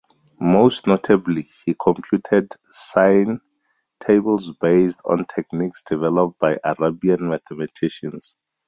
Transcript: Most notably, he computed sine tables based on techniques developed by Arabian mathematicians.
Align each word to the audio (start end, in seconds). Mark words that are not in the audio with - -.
Most 0.39 0.87
notably, 0.87 1.47
he 1.63 1.75
computed 1.79 2.55
sine 2.71 3.39
tables 3.99 4.51
based 4.59 4.99
on 5.05 5.25
techniques 5.25 5.83
developed 5.83 6.39
by 6.39 6.57
Arabian 6.63 7.29
mathematicians. 7.29 8.35